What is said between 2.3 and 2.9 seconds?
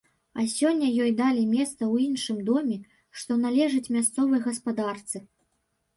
доме,